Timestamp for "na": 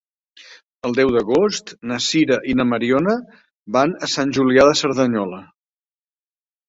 1.91-1.99, 2.61-2.67